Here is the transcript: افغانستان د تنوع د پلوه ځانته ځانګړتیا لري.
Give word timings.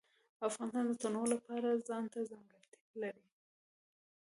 افغانستان 0.49 0.83
د 0.89 0.93
تنوع 1.01 1.25
د 1.31 1.33
پلوه 1.45 1.73
ځانته 1.89 2.19
ځانګړتیا 2.31 2.83
لري. 3.01 3.25